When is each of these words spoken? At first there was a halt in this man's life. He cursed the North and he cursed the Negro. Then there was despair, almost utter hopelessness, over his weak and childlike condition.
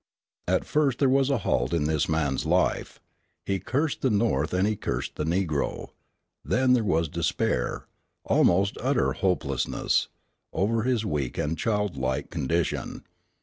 At 0.47 0.65
first 0.65 0.97
there 0.97 1.07
was 1.09 1.29
a 1.29 1.37
halt 1.37 1.73
in 1.75 1.83
this 1.83 2.09
man's 2.09 2.47
life. 2.47 2.99
He 3.45 3.59
cursed 3.59 4.01
the 4.01 4.09
North 4.09 4.51
and 4.51 4.67
he 4.67 4.75
cursed 4.75 5.13
the 5.15 5.25
Negro. 5.25 5.89
Then 6.43 6.73
there 6.73 6.83
was 6.83 7.07
despair, 7.07 7.85
almost 8.23 8.77
utter 8.81 9.13
hopelessness, 9.13 10.07
over 10.53 10.81
his 10.81 11.05
weak 11.05 11.37
and 11.37 11.55
childlike 11.55 12.31
condition. 12.31 13.03